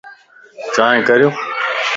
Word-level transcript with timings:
چائين 0.75 1.01
ڪريو 1.11 1.29